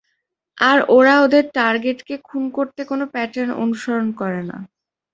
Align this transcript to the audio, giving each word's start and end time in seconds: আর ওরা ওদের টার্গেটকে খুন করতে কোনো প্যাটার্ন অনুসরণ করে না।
আর 0.57 0.77
ওরা 0.89 1.15
ওদের 1.21 1.43
টার্গেটকে 1.53 2.15
খুন 2.23 2.43
করতে 2.51 2.81
কোনো 2.85 3.05
প্যাটার্ন 3.13 3.51
অনুসরণ 3.63 4.07
করে 4.11 4.41
না। 4.43 4.57